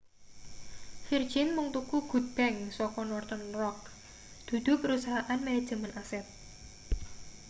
virgin 1.09 1.47
mung 1.55 1.69
tuku 1.75 1.97
good 2.11 2.27
bank' 2.37 2.69
saka 2.77 2.99
northern 3.11 3.47
rock 3.61 3.79
dudu 4.47 4.71
perusahaan 4.81 5.39
manajemen 5.47 5.91
aset 6.01 6.25